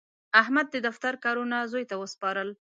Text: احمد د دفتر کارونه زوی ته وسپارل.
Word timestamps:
احمد 0.41 0.67
د 0.71 0.75
دفتر 0.87 1.13
کارونه 1.23 1.57
زوی 1.71 1.85
ته 1.89 1.95
وسپارل. 2.01 2.49